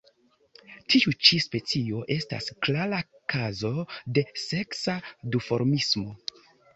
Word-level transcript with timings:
Tiu 0.93 1.11
ĉi 1.27 1.37
specio 1.43 1.99
estas 2.15 2.47
klara 2.67 3.01
kazo 3.33 3.71
de 4.19 4.23
seksa 4.45 4.97
duformismo. 5.37 6.15